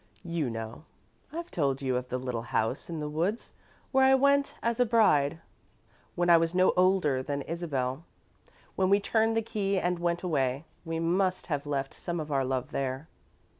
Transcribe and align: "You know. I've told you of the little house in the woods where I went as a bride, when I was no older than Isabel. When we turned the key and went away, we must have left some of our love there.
"You 0.25 0.49
know. 0.49 0.85
I've 1.31 1.51
told 1.51 1.79
you 1.83 1.95
of 1.95 2.09
the 2.09 2.17
little 2.17 2.41
house 2.49 2.89
in 2.89 2.99
the 2.99 3.07
woods 3.07 3.53
where 3.91 4.03
I 4.03 4.15
went 4.15 4.55
as 4.63 4.79
a 4.79 4.83
bride, 4.83 5.39
when 6.15 6.27
I 6.27 6.37
was 6.37 6.55
no 6.55 6.71
older 6.75 7.21
than 7.21 7.43
Isabel. 7.43 8.03
When 8.75 8.89
we 8.89 8.99
turned 8.99 9.37
the 9.37 9.43
key 9.43 9.79
and 9.79 9.99
went 9.99 10.23
away, 10.23 10.65
we 10.85 10.97
must 10.97 11.45
have 11.53 11.67
left 11.67 11.93
some 11.93 12.19
of 12.19 12.31
our 12.31 12.43
love 12.43 12.71
there. 12.71 13.09